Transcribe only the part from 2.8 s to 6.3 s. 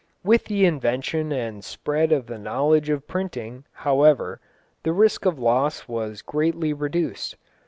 of printing, however, the risk of loss was